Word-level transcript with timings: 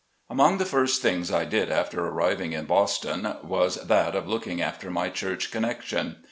|MONG 0.33 0.57
the 0.57 0.65
first 0.65 1.03
things 1.03 1.31
I 1.31 1.45
did 1.45 1.69
after 1.71 2.03
arriving 2.03 2.53
in 2.53 2.65
Boston, 2.65 3.35
was 3.43 3.75
that 3.85 4.15
of 4.15 4.27
looking 4.27 4.59
after 4.59 4.89
my 4.89 5.11
church 5.11 5.51
connection. 5.51 6.17